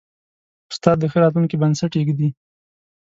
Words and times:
استاد 0.71 0.97
د 0.99 1.03
ښه 1.11 1.17
راتلونکي 1.23 1.55
بنسټ 1.61 1.91
ایږدي. 1.97 2.29